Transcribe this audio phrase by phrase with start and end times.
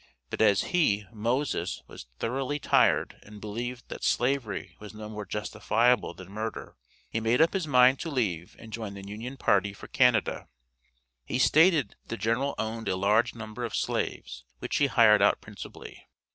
[0.31, 6.15] But as he (Moses) was thoroughly tired, and believed that Slavery was no more justifiable
[6.15, 6.75] than murder,
[7.11, 10.47] he made up his mind to leave and join the union party for Canada.
[11.23, 15.39] He stated that the general owned a large number of slaves, which he hired out
[15.39, 16.07] principally.